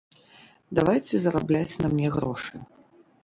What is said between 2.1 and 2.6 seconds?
грошы!